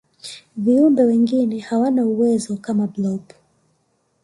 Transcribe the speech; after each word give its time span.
viumbe 0.57 1.03
wengine 1.03 1.59
hawana 1.59 2.05
uwezo 2.05 2.57
kama 2.57 2.87
blob 2.87 3.21